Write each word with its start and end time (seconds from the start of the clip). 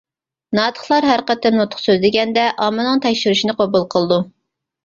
ناتىقلار 0.59 1.05
ھەر 1.09 1.23
قېتىم 1.27 1.59
نۇتۇق 1.59 1.83
سۆزلىگەندە 1.83 2.47
ئاممىنىڭ 2.65 3.05
تەكشۈرۈشىنى 3.07 3.59
قوبۇل 3.63 3.87
قىلىدۇ. 3.95 4.19